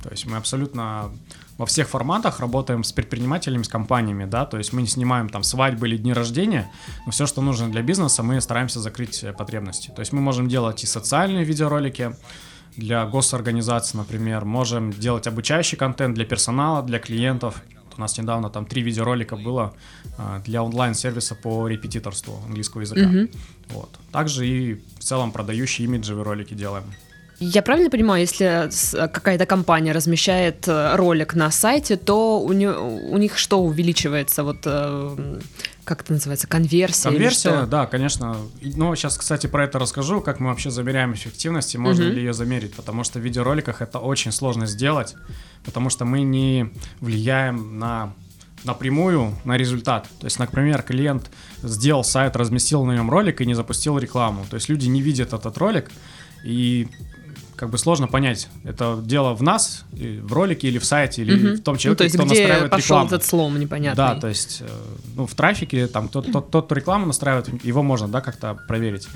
[0.02, 1.10] То есть мы абсолютно
[1.58, 5.42] во всех форматах работаем с предпринимателями, с компаниями, да, то есть мы не снимаем там
[5.42, 6.70] свадьбы или дни рождения,
[7.04, 9.92] но все, что нужно для бизнеса, мы стараемся закрыть э, потребности.
[9.94, 12.14] То есть мы можем делать и социальные видеоролики,
[12.76, 17.60] для госорганизаций, например, можем делать обучающий контент для персонала, для клиентов.
[17.96, 19.74] У нас недавно там три видеоролика было
[20.16, 23.00] а, для онлайн-сервиса по репетиторству английского языка.
[23.00, 23.36] Mm-hmm.
[23.70, 23.90] Вот.
[24.12, 26.84] Также и в целом продающие имиджевые ролики делаем.
[27.40, 33.16] Я правильно понимаю, если какая-то компания размещает э, ролик на сайте, то у, не, у
[33.16, 34.42] них что увеличивается?
[34.42, 35.38] Вот э,
[35.84, 37.10] как это называется, конверсия?
[37.10, 38.36] Конверсия, да, конечно.
[38.60, 42.12] Ну, сейчас, кстати, про это расскажу, как мы вообще замеряем эффективность и можно угу.
[42.12, 45.14] ли ее замерить, потому что в видеороликах это очень сложно сделать,
[45.64, 46.70] потому что мы не
[47.00, 48.12] влияем на
[48.64, 50.08] напрямую на результат.
[50.18, 51.30] То есть, например, клиент
[51.62, 54.44] сделал сайт, разместил на нем ролик и не запустил рекламу.
[54.50, 55.90] То есть люди не видят этот ролик,
[56.44, 56.88] и
[57.58, 61.56] как бы сложно понять, это дело в нас, в ролике или в сайте, или угу.
[61.56, 63.06] в том человеке, ну, то есть, кто где настраивает пошел рекламу.
[63.08, 63.96] этот слом непонятный.
[63.96, 64.68] Да, то есть, э,
[65.16, 69.08] ну, в трафике, там, тот, тот, тот, кто рекламу настраивает, его можно, да, как-то проверить.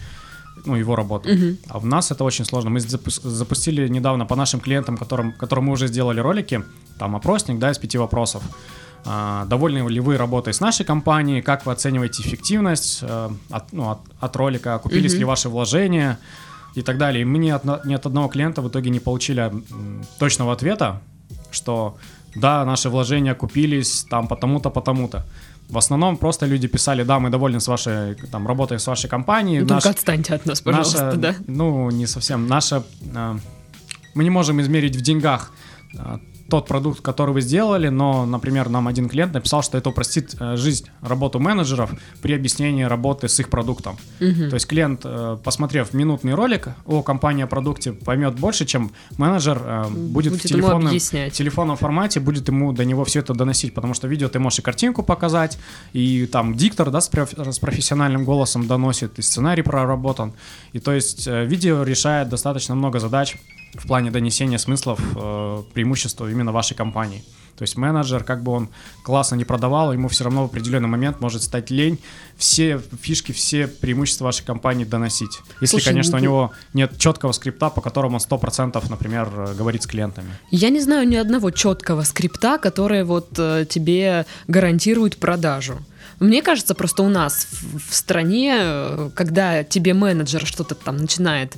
[0.66, 1.28] ну, его работу.
[1.28, 1.58] Мгм.
[1.68, 2.70] А в нас это очень сложно.
[2.70, 6.62] Мы запу- запустили недавно по нашим клиентам, которым, которым мы уже сделали ролики,
[6.98, 8.42] там опросник, да, из пяти вопросов.
[9.04, 11.42] А, довольны ли вы работой с нашей компанией?
[11.42, 14.78] Как вы оцениваете эффективность э, от, ну, от, от ролика?
[14.78, 15.18] Купились Мгм.
[15.20, 16.18] ли ваши вложения?
[16.74, 17.22] И так далее.
[17.22, 19.52] И мы ни от, ни от одного клиента в итоге не получили
[20.18, 21.00] точного ответа,
[21.50, 21.96] что
[22.34, 25.24] да, наши вложения купились там потому-то, потому-то.
[25.68, 29.60] В основном просто люди писали, да, мы довольны с вашей, там, работой с вашей компанией.
[29.60, 31.34] Ну, Только Наш- отстаньте от нас, пожалуйста, наша, да.
[31.46, 32.46] Ну, не совсем.
[32.46, 32.82] Наша...
[33.14, 33.38] э,
[34.14, 35.52] мы не можем измерить в деньгах
[35.94, 36.18] э,
[36.52, 40.56] тот продукт, который вы сделали, но, например, нам один клиент написал, что это упростит э,
[40.56, 43.96] жизнь, работу менеджеров при объяснении работы с их продуктом.
[44.20, 44.50] Мгм.
[44.50, 49.62] То есть клиент, э, посмотрев минутный ролик о компании, о продукте, поймет больше, чем менеджер
[49.64, 50.98] э, будет, Будет в телефонном,
[51.30, 54.62] телефонном формате, будет ему до него все это доносить, потому что видео ты можешь и
[54.62, 55.58] картинку показать,
[55.94, 60.34] и там диктор, да, с, с профессиональным голосом доносит, и сценарий проработан.
[60.74, 63.38] И то есть видео решает достаточно много задач
[63.74, 67.22] в плане донесения смыслов э, преимущества именно вашей компании.
[67.56, 68.68] То есть менеджер, как бы он
[69.04, 71.98] классно не продавал, ему все равно в определенный момент может стать лень
[72.36, 75.38] все фишки, все преимущества вашей компании доносить.
[75.60, 79.82] Если, Слушай, конечно, у ну- него нет четкого скрипта, по которому он 100%, например, говорит
[79.82, 80.30] с клиентами.
[80.50, 85.78] Я не знаю ни одного четкого скрипта, который вот э, тебе гарантирует продажу.
[86.20, 91.56] Мне кажется, просто у нас в, в стране, э, когда тебе менеджер что-то там начинает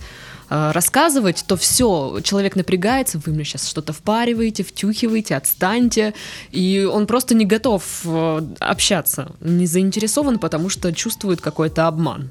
[0.50, 6.14] э, рассказывать, то все, человек напрягается, вы мне сейчас что-то впариваете, втюхиваете, отстаньте,
[6.50, 12.30] и он просто не готов э, общаться, не заинтересован, потому что чувствует какой-то обман.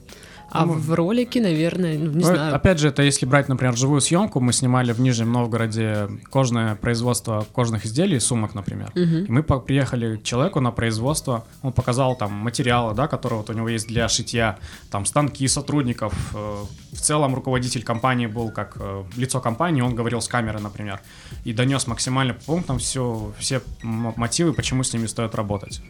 [0.53, 2.55] А Ну, в ролике, наверное, ну, не Ну, знаю.
[2.55, 7.45] Опять же, это если брать, например, живую съемку, мы снимали в Нижнем Новгороде кожное производство
[7.53, 8.91] кожных изделий, сумок, например.
[8.95, 9.25] Мгм.
[9.25, 13.53] И мы приехали к человеку на производство, он показал там материалы, да, которые вот у
[13.53, 14.57] него есть для шитья,
[14.91, 16.13] там станки сотрудников.
[16.35, 20.99] э, В целом руководитель компании был как э, лицо компании, он говорил с камеры, например,
[21.45, 25.81] и донес максимально по пунктам все, все мотивы, почему с ними стоит работать.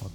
[0.00, 0.12] Вот.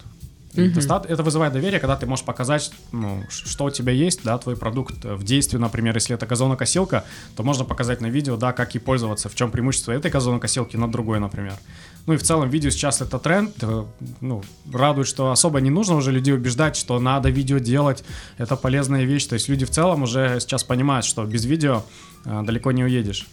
[0.73, 4.55] Доста- Это вызывает доверие, когда ты можешь показать, ну, что у тебя есть, да, твой
[4.55, 7.03] продукт в действии, например, если это газонокосилка,
[7.35, 10.91] то можно показать на видео, да, как ей пользоваться, в чем преимущество этой газонокосилки над
[10.91, 11.53] другой, например.
[12.07, 13.85] Ну и в целом видео сейчас это тренд, э,
[14.21, 18.03] ну, радует, что особо не нужно уже людей убеждать, что надо видео делать,
[18.39, 21.83] это полезная вещь, то есть люди в целом уже сейчас понимают, что без видео
[22.25, 23.27] э, далеко не уедешь.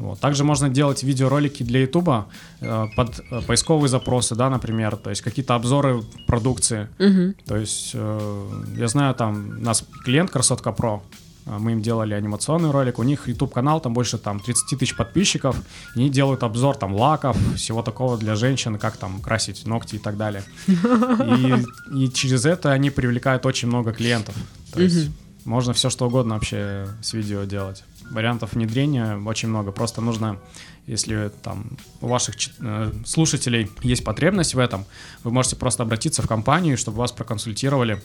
[0.00, 0.18] Вот.
[0.18, 2.26] Также можно делать видеоролики для Ютуба
[2.60, 6.88] э, под э, поисковые запросы, да, например, то есть какие-то обзоры продукции.
[6.98, 7.34] Мгм.
[7.46, 11.02] То есть, э, я знаю, там у нас клиент Красотка Про,
[11.44, 14.96] э, мы им делали анимационный ролик, у них YouTube канал, там больше там 30 тысяч
[14.96, 15.60] подписчиков,
[15.94, 19.98] и они делают обзор там лаков, всего такого для женщин, как там красить ногти и
[19.98, 20.42] так далее.
[20.66, 24.34] И, и через это они привлекают очень много клиентов.
[24.72, 25.10] То есть
[25.44, 27.84] можно все что угодно вообще с видео делать.
[28.10, 29.72] Вариантов внедрения очень много.
[29.72, 30.38] Просто нужно,
[30.86, 34.84] если там у ваших э, слушателей есть потребность в этом,
[35.24, 38.02] вы можете просто обратиться в компанию, чтобы вас проконсультировали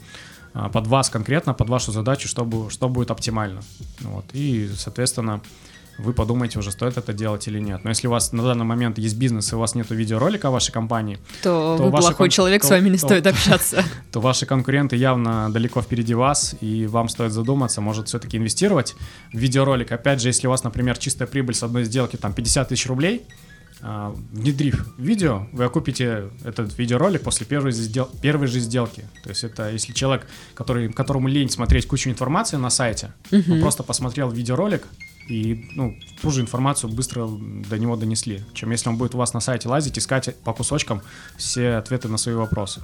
[0.54, 3.62] а, под вас конкретно, под вашу задачу, чтобы, что будет оптимально.
[4.00, 4.26] Вот.
[4.34, 5.42] И, соответственно,
[5.98, 7.84] вы подумаете уже, стоит это делать или нет.
[7.84, 10.52] Но если у вас на данный момент есть бизнес, и у вас нет видеоролика о
[10.52, 13.84] вашей компании, То, То вы плохой кон- человек, то- с вами не то- стоит общаться.
[14.12, 18.96] то ваши конкуренты явно далеко впереди вас, и вам стоит задуматься, может все-таки инвестировать
[19.32, 19.92] в видеоролик.
[19.92, 23.26] Опять же, если у вас, например, чистая прибыль с одной сделки там 50 тысяч рублей,
[23.82, 29.06] а, внедрив видео, вы окупите этот видеоролик после первой, же сдел- первой же сделки.
[29.24, 33.62] То есть это если человек, который, которому лень смотреть кучу информации на сайте, он Мгм.
[33.62, 34.84] просто посмотрел видеоролик,
[35.28, 39.34] и ну, ту же информацию быстро до него донесли, чем если он будет у вас
[39.34, 41.02] на сайте лазить, искать по кусочкам
[41.38, 42.82] все ответы на свои вопросы.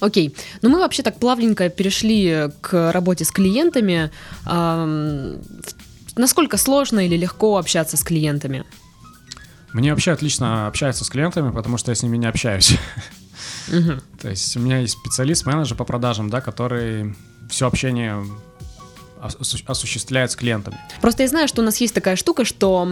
[0.00, 0.34] Окей.
[0.62, 4.10] Ну, мы вообще так плавненько перешли к работе с клиентами.
[6.16, 8.64] Насколько сложно или легко общаться с клиентами?
[9.72, 12.76] Мне вообще отлично общаются с клиентами, потому что я с ними не общаюсь.
[13.68, 14.00] Мгм.
[14.20, 17.14] То есть у меня есть специалист, менеджер по продажам, да, который
[17.48, 18.24] все общение
[19.22, 20.78] осу- осуществляет с клиентами.
[21.00, 22.86] Просто я знаю, что у нас есть такая штука, что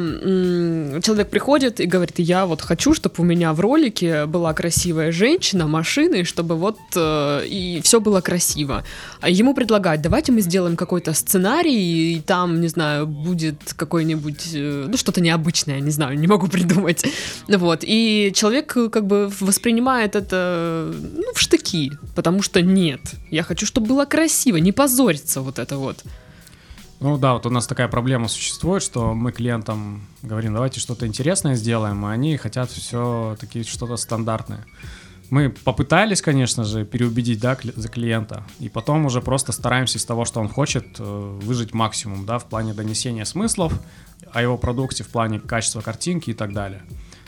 [1.03, 5.67] человек приходит и говорит, я вот хочу, чтобы у меня в ролике была красивая женщина,
[5.67, 8.85] машина, и чтобы вот э, и все было красиво.
[9.21, 14.87] А ему предлагают, давайте мы сделаем какой-то сценарий, и там, не знаю, будет какой-нибудь, э,
[14.88, 17.05] ну что-то необычное, не знаю, не могу придумать.
[17.49, 23.43] Вот, и человек э, как бы воспринимает это ну, в штыки, потому что нет, я
[23.43, 26.05] хочу, чтобы было красиво, не позориться вот это вот.
[27.01, 31.55] Ну да, вот у нас такая проблема существует, что мы клиентам говорим, давайте что-то интересное
[31.55, 34.67] сделаем, а они хотят все-таки что-то стандартное.
[35.31, 40.25] мы попытались, конечно же, переубедить, да, за клиента, и потом уже просто стараемся из того,
[40.25, 43.75] что он хочет, э, выжить максимум, да, в плане донесения смыслов
[44.33, 46.83] о его продукте, в плане качества картинки и так далее.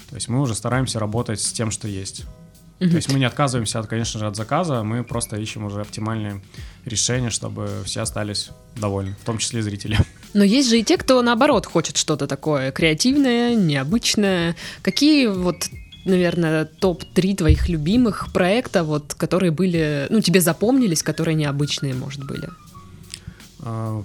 [0.08, 2.24] То есть мы уже стараемся работать с тем, что есть.
[2.80, 6.40] То есть мы не отказываемся, от, конечно же, от заказа, мы просто ищем уже оптимальные
[6.86, 9.98] решения, чтобы все остались довольны, в том числе зрители.
[10.32, 14.56] Но есть же и те, кто наоборот хочет что-то такое креативное, необычное.
[14.80, 15.68] Какие вот
[16.06, 22.48] наверное, топ-3 твоих любимых проекта, вот, которые были, ну, тебе запомнились, которые необычные, может, были?
[23.58, 24.02] А,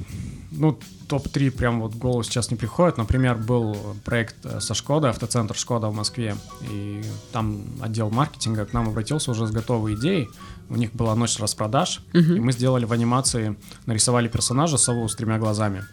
[0.51, 2.97] ну, топ-3 прям вот в голову сейчас не приходит.
[2.97, 6.35] Например, был проект э, со Шкода, автоцентр Шкода в Москве,
[6.71, 10.29] и там отдел маркетинга к нам обратился уже с готовой идеей.
[10.69, 12.37] У них была ночь распродаж, uh-huh.
[12.37, 15.83] и мы сделали в анимации, нарисовали персонажа сову с тремя глазами.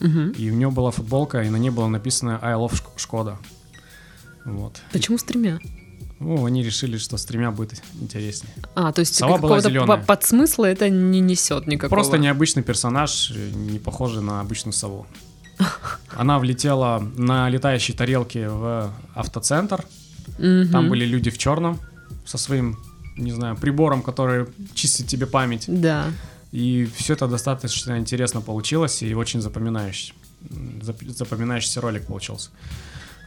[0.00, 0.34] Uh-huh.
[0.36, 3.38] И у него была футболка, и на ней было написано «I love Шкода».
[4.44, 4.80] Вот.
[4.92, 5.58] Почему с тремя?
[6.20, 8.52] Ну, они решили, что с тремя будет интереснее.
[8.74, 9.98] А, то есть Сова была зеленая.
[9.98, 12.00] подсмысла это не несет никакого?
[12.00, 15.06] Просто необычный персонаж, не похожий на обычную сову.
[16.16, 19.84] Она влетела на летающей тарелке в автоцентр.
[20.36, 21.78] Там были люди в черном
[22.26, 22.78] со своим,
[23.16, 25.64] не знаю, прибором, который чистит тебе память.
[25.68, 26.06] Да.
[26.52, 30.14] И все это достаточно интересно получилось и очень запоминающий,
[31.16, 32.50] запоминающийся ролик получился.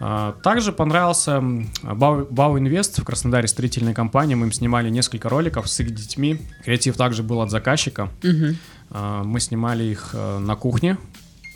[0.03, 1.43] А, также понравился
[1.83, 4.33] Бау Инвест в Краснодаре строительной компании.
[4.33, 6.41] Мы им снимали несколько роликов с их детьми.
[6.65, 8.09] Креатив также был от заказчика.
[8.23, 8.97] Угу.
[9.23, 10.97] Мы снимали их э, на кухне,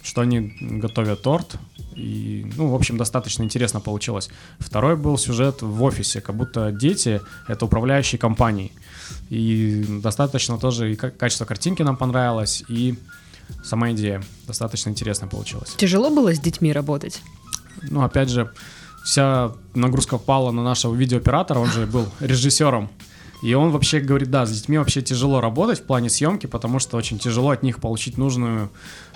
[0.03, 1.55] что они готовят торт.
[1.95, 4.29] И, ну, в общем, достаточно интересно получилось.
[4.59, 8.71] Второй был сюжет в офисе, как будто дети— это управляющие компанией.
[9.29, 12.95] И достаточно тоже и качество картинки нам понравилось, и
[13.63, 15.73] сама идея достаточно интересно получилась.
[15.75, 17.21] Тяжело было с детьми работать?
[17.83, 18.51] Ну, опять же,
[19.03, 22.89] вся нагрузка пала на нашего видеооператора, он же был режиссером.
[23.43, 26.97] И он вообще говорит, да, с детьми вообще тяжело работать в плане съемки, потому что
[26.97, 28.71] очень тяжело от них получить нужную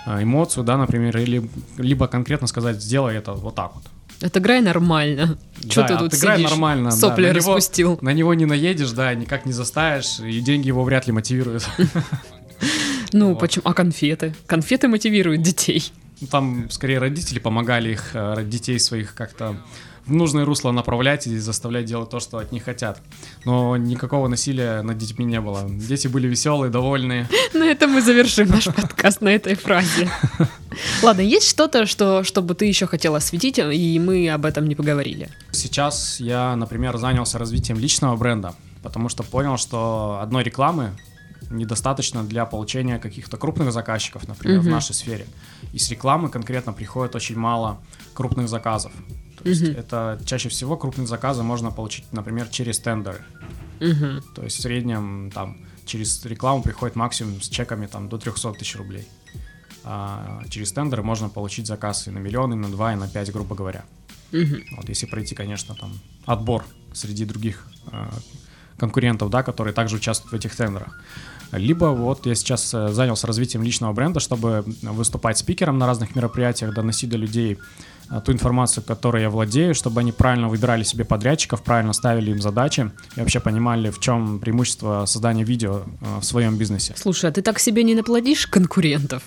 [0.06, 3.82] э, эмоцию, да, например, или либо конкретно сказать, сделай это вот так вот.
[4.22, 5.38] Отыграй нормально.
[5.68, 6.50] Что да, ты тут отыграй сидишь?
[6.50, 6.90] нормально.
[6.90, 7.28] Сопли да.
[7.28, 7.92] на распустил.
[7.92, 11.68] Него, на него не наедешь, да, никак не заставишь, и деньги его вряд ли мотивируют.
[13.12, 13.62] Ну, почему?
[13.66, 14.36] А конфеты?
[14.46, 15.92] Конфеты мотивируют детей.
[16.20, 19.56] Ну, там скорее родители помогали их, э, детей своих как-то
[20.06, 23.00] в нужное русло направлять и заставлять делать то, что от них хотят.
[23.44, 25.66] Но никакого насилия над детьми не было.
[25.68, 27.28] Дети были веселые, довольные.
[27.54, 30.10] На этом мы завершим наш подкаст на этой фразе.
[31.02, 35.30] Ладно, есть что-то, что, чтобы ты еще хотел осветить, и мы об этом не поговорили?
[35.52, 40.92] Сейчас я, например, занялся развитием личного бренда, потому что понял, что одной рекламы
[41.50, 44.62] недостаточно для получения каких-то крупных заказчиков, например, mm-hmm.
[44.62, 45.26] в нашей сфере.
[45.72, 47.80] И с рекламы конкретно приходит очень мало
[48.14, 48.92] крупных заказов.
[49.42, 49.78] То есть mm-hmm.
[49.78, 53.22] это чаще всего крупные заказы можно получить, например, через тендеры.
[53.80, 54.22] Mm-hmm.
[54.34, 58.76] То есть в среднем там через рекламу приходит максимум с чеками там до 300 тысяч
[58.76, 59.08] рублей.
[59.82, 63.32] А через тендеры можно получить заказ и на миллион, и на два, и на пять,
[63.32, 63.84] грубо говоря.
[64.32, 64.76] Mm-hmm.
[64.76, 68.10] Вот если пройти, конечно, там отбор среди других э,
[68.76, 71.00] конкурентов, да, которые также участвуют в этих тендерах.
[71.52, 76.74] Либо вот я сейчас э, занялся развитием личного бренда, чтобы выступать спикером на разных мероприятиях,
[76.74, 77.58] доносить до людей
[78.10, 82.40] э, ту информацию, которой я владею, чтобы они правильно выбирали себе подрядчиков, правильно ставили им
[82.40, 86.94] задачи и вообще понимали, в чем преимущество создания видео э, в своем бизнесе.
[86.96, 89.22] Слушай, а ты так себе не наплодишь конкурентов?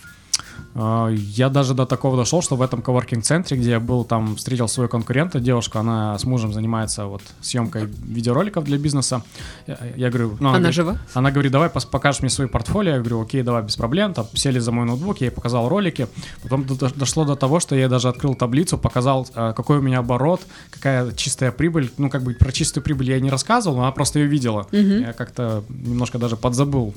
[0.76, 4.68] А, я даже до такого дошел, что в этом коворкинг-центре, где я был, там встретил
[4.68, 9.24] свою конкурента, девушка, она с мужем занимается вот съемкой видеороликов для бизнеса.
[9.68, 10.98] Я, я говорю, ну, она, она говорит, жива?
[11.14, 12.94] Она говорит, давай покажешь мне свои портфолио.
[12.94, 14.14] Я говорю, окей, давай, без проблем.
[14.14, 16.08] Там сели за мой ноутбук, я ей показал ролики.
[16.42, 20.42] Потом дошло до того, что я даже открыл таблицу, показал, а, какой у меня оборот,
[20.72, 21.92] какая чистая прибыль.
[21.98, 24.62] Ну, как бы про чистую прибыль я не рассказывал, но она просто ее видела.
[24.72, 24.78] Угу.
[24.78, 26.94] Я как-то немножко даже подзабыл,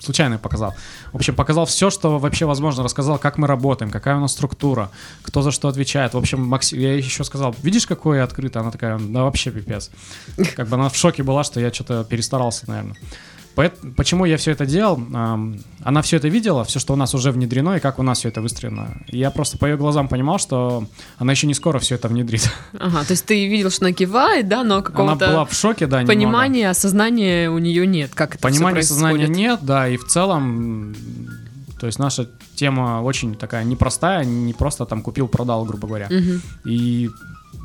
[0.00, 0.74] случайно показал.
[1.12, 4.32] В общем, показал все, что вообще возможно, рассказал рассказал, как мы работаем, какая у нас
[4.32, 4.90] структура,
[5.22, 6.14] кто за что отвечает.
[6.14, 8.60] В общем, Максим, я еще сказал, видишь, какое открыто?
[8.60, 9.90] Она такая, да вообще пипец.
[10.56, 12.96] Как бы она в шоке была, что я что-то перестарался, наверное.
[13.96, 15.00] Почему я все это делал?
[15.82, 18.28] Она все это видела, все, что у нас уже внедрено, и как у нас все
[18.28, 18.98] это выстроено.
[19.08, 20.84] Я просто по ее глазам понимал, что
[21.18, 22.50] она еще не скоро все это внедрит.
[22.78, 25.24] Ага, то есть ты видел, что она кивает, да, но какого-то...
[25.24, 26.70] Она была в шоке, да, Понимания, немного.
[26.70, 30.94] осознания у нее нет, как это Понимания, осознания нет, да, и в целом
[31.78, 36.06] то есть наша тема очень такая непростая, не просто там купил-продал, грубо говоря.
[36.06, 36.70] Угу.
[36.70, 37.10] И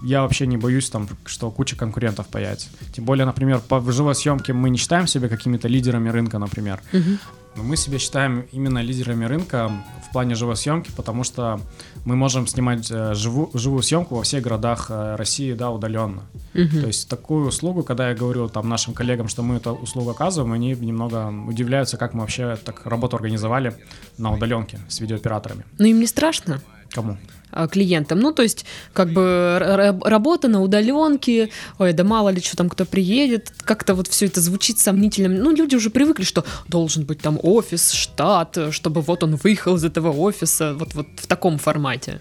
[0.04, 2.67] я вообще не боюсь там, что куча конкурентов появится.
[2.93, 6.81] Тем более, например, по живой съемке мы не считаем себя какими-то лидерами рынка, например.
[6.92, 7.17] Угу.
[7.56, 9.69] Но мы себя считаем именно лидерами рынка
[10.08, 11.60] в плане живой съемки, потому что
[12.06, 16.23] мы можем снимать э, живу, живую съемку во всех городах э, России, да, удаленно.
[16.54, 16.81] Мгм.
[16.81, 20.54] То есть такую услугу, когда я говорю там нашим коллегам, что мы эту услугу оказываем,
[20.54, 23.75] они немного удивляются, как мы вообще так работу организовали
[24.17, 25.65] на удаленке с видеооператорами.
[25.77, 26.62] Но им не страшно?
[26.94, 27.17] Кому?
[27.52, 28.19] а, клиентам.
[28.19, 29.58] Ну, то есть, как бы
[30.04, 34.42] работа на удаленке, ой, да мало ли что там кто приедет, как-то вот все это
[34.42, 35.29] звучит сомнительно.
[35.29, 39.83] Ну, люди уже привыкли, что должен быть там офис, штат, чтобы вот он выехал из
[39.83, 42.19] этого офиса, вот, вот в таком формате.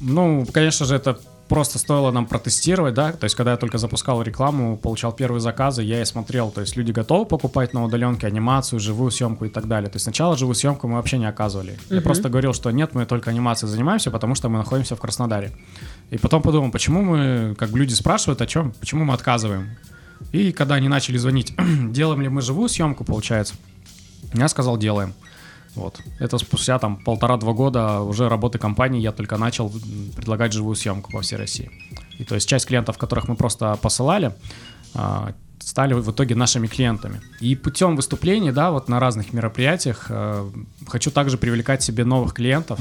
[0.00, 1.18] Ну, конечно же, это
[1.54, 5.84] просто стоило нам протестировать, да, то есть когда я только запускал рекламу, получал первые заказы,
[5.84, 9.68] я и смотрел, то есть люди готовы покупать на удаленке анимацию, живую съемку и так
[9.68, 9.88] далее.
[9.88, 11.78] То есть сначала живую съемку мы вообще не оказывали.
[11.90, 12.04] Я Мгм.
[12.04, 15.52] просто говорил, что нет, мы только анимацией занимаемся, потому что мы находимся в Краснодаре.
[16.10, 19.76] И потом подумал, почему мы, как люди спрашивают о чем, почему мы отказываем.
[20.32, 21.54] И когда они начали звонить,
[21.92, 23.54] делаем ли мы живую съемку, получается,
[24.34, 25.14] я сказал, делаем.
[25.74, 26.00] Вот.
[26.20, 29.72] Это спустя там полтора-два года уже работы компании я только начал
[30.16, 31.70] предлагать живую съемку по всей России.
[32.18, 34.32] И то есть часть клиентов, которых мы просто посылали,
[34.94, 37.20] а, стали в итоге нашими клиентами.
[37.40, 40.50] И путем выступлений, да, вот на разных мероприятиях э,
[40.86, 42.78] хочу также привлекать себе новых клиентов,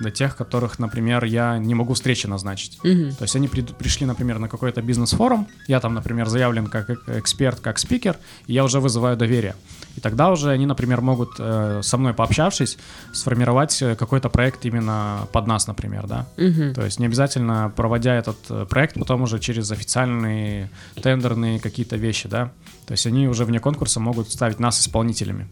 [0.00, 2.78] для тех, которых, например, я не могу встречи назначить.
[2.82, 3.14] Мгм.
[3.14, 7.18] То есть они прид- пришли, например, на какой-то бизнес-форум, я там, например, заявлен как э-
[7.18, 8.16] эксперт, как спикер,
[8.46, 9.54] и я уже вызываю доверие.
[10.00, 12.78] И тогда уже они, например, могут э, со мной пообщавшись,
[13.12, 16.26] сформировать э, какой-то проект именно под нас, например, да.
[16.38, 16.72] Мгм.
[16.72, 20.70] То есть не обязательно проводя этот э, проект потом уже через официальные
[21.02, 22.50] тендерные какие-то вещи, да.
[22.86, 25.48] То есть они уже вне конкурса могут ставить нас исполнителями.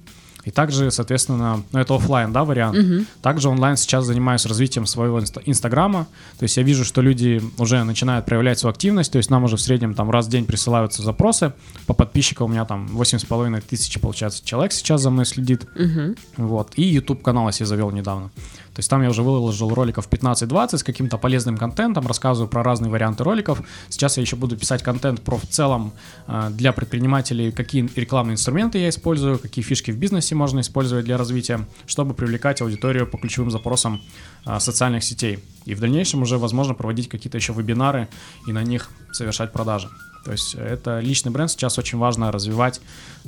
[0.48, 2.78] И также, соответственно, ну это оффлайн, да, вариант.
[2.78, 3.06] Мгм.
[3.20, 6.06] Также онлайн сейчас занимаюсь развитием своего инста- инстаграма.
[6.38, 9.12] То есть я вижу, что люди уже начинают проявлять свою активность.
[9.12, 11.52] То есть нам уже в среднем там раз в день присылаются запросы.
[11.86, 15.66] По подписчикам у меня там 8,5 тысяч, получается, человек сейчас за мной следит.
[15.74, 16.16] Мгм.
[16.38, 16.72] Вот.
[16.76, 18.30] И YouTube канал я себе завел недавно.
[18.78, 22.92] То есть там я уже выложил роликов 15-20 с каким-то полезным контентом, рассказываю про разные
[22.92, 23.60] варианты роликов.
[23.88, 25.92] Сейчас я еще буду писать контент про в целом
[26.28, 31.18] э, для предпринимателей, какие рекламные инструменты я использую, какие фишки в бизнесе можно использовать для
[31.18, 34.00] развития, чтобы привлекать аудиторию по ключевым запросам
[34.46, 35.40] э, социальных сетей.
[35.64, 38.06] И в дальнейшем уже возможно проводить какие-то еще вебинары
[38.46, 39.88] и на них совершать продажи.
[40.24, 42.80] То есть это личный бренд сейчас очень важно развивать,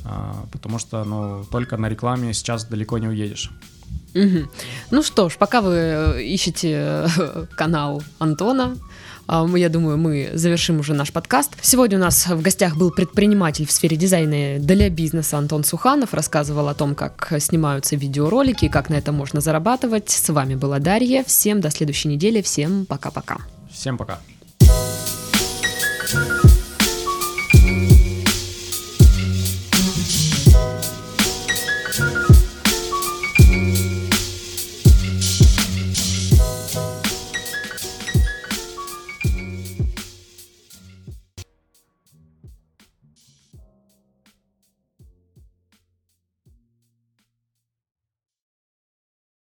[0.04, 3.50] а, потому что ну, только на рекламе сейчас далеко не уедешь.
[4.14, 4.50] Мгм.
[4.90, 8.76] Ну что ж, пока вы э, ищете э, канал Антона,
[9.32, 11.52] а, я думаю, мы завершим уже наш подкаст.
[11.62, 16.14] Сегодня у нас в гостях был предприниматель в сфере дизайна для бизнеса Антон Суханов.
[16.14, 20.10] Рассказывал о том, как снимаются видеоролики как на этом можно зарабатывать.
[20.10, 21.22] С вами была Дарья.
[21.24, 22.42] Всем до следующей недели.
[22.42, 23.38] Всем пока-пока.
[23.70, 24.18] Всем пока.
[26.12, 26.49] Thank